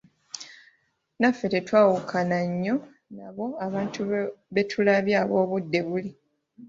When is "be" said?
4.53-4.61